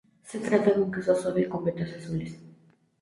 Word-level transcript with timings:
Se 0.23 0.39
trata 0.39 0.71
de 0.73 0.81
un 0.81 0.91
queso 0.91 1.13
suave 1.15 1.47
con 1.47 1.63
vetas 1.63 1.93
azules. 1.93 2.31